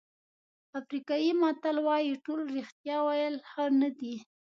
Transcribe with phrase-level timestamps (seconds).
[0.79, 4.15] افریقایي متل وایي ټول رښتیا ویل ښه نه دي.